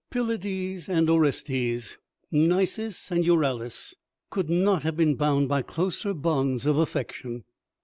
[0.09, 1.95] Pylades and Orestes,
[2.31, 3.93] Nisus and Euryalus,
[4.31, 7.43] could not have been bound by closer bonds of affection.